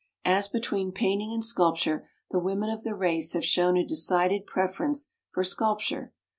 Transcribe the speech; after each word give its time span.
As 0.25 0.47
between 0.47 0.93
painting 0.93 1.31
and 1.31 1.45
sculpture 1.45 2.09
the 2.31 2.39
women 2.39 2.71
of 2.71 2.83
the 2.83 2.95
race 2.95 3.33
have 3.33 3.45
shown 3.45 3.77
a 3.77 3.85
decided 3.85 4.47
preference 4.47 5.11
for 5.29 5.43
sculpture. 5.43 6.11